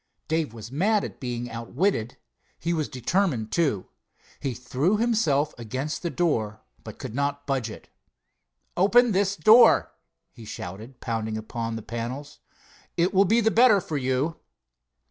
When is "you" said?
13.97-14.37